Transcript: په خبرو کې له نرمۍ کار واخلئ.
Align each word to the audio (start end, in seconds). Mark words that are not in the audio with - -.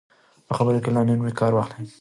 په 0.47 0.53
خبرو 0.57 0.81
کې 0.83 0.89
له 0.95 1.01
نرمۍ 1.07 1.33
کار 1.39 1.51
واخلئ. 1.55 1.87